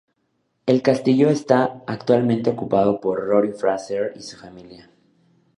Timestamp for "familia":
4.35-4.89